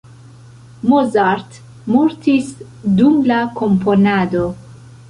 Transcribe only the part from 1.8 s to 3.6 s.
mortis dum la